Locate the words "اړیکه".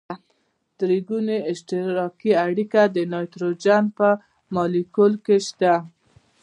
2.45-2.81